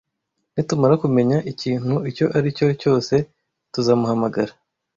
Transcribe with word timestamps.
Nitumara 0.53 0.93
kumenya 1.03 1.37
ikintu 1.51 1.95
icyo 2.09 2.25
ari 2.37 2.49
cyo 2.57 2.67
cyose, 2.81 3.13
tuzamuhamagara. 3.73 4.53